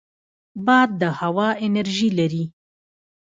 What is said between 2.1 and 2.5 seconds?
لري